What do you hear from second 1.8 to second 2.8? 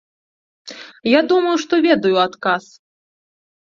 ведаю адказ.